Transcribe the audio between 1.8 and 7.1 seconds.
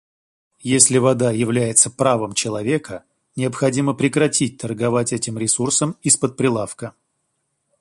правом человека, необходимо прекратить торговать этим ресурсом из-под прилавка.